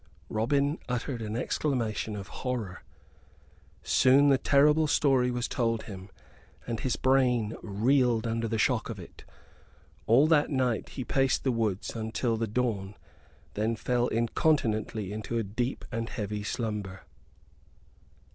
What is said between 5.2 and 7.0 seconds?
was told him, and his